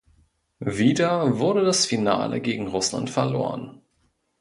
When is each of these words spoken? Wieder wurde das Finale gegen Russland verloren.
Wieder 0.65 1.37
wurde 1.37 1.63
das 1.63 1.85
Finale 1.85 2.41
gegen 2.41 2.65
Russland 2.65 3.11
verloren. 3.11 3.81